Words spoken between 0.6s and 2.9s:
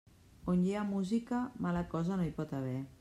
hi ha música, mala cosa no hi pot haver.